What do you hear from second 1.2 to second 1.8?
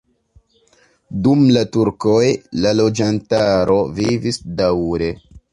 Dum la